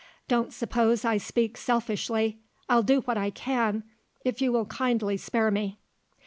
[0.27, 2.39] Don't suppose I speak selfishly.
[2.67, 3.83] I'll do what I can,
[4.25, 5.77] if you will kindly spare me."